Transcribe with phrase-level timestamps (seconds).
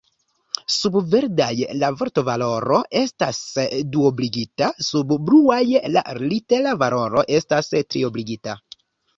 [0.75, 1.49] Sub verdaj
[1.81, 3.41] la vortvaloro estas
[3.97, 5.61] duobligita, sub bluaj
[5.99, 8.59] la litera valoro estas triobligita.